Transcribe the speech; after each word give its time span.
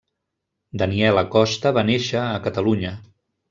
Daniela 0.83 1.25
Costa 1.37 1.75
va 1.79 1.87
néixer 1.93 2.19
a 2.25 2.43
Catalunya. 2.49 2.99